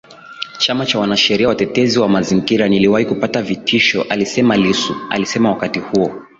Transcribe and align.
Chama 0.59 0.85
cha 0.85 0.99
Wanasheria 0.99 1.47
Watetezi 1.47 1.99
wa 1.99 2.09
Mazingira 2.09 2.67
niliwahi 2.69 3.05
kupata 3.05 3.41
vitisho 3.41 4.01
alisema 4.09 4.57
LissuAlisema 4.57 5.49
wakati 5.49 5.79
huo 5.79 6.21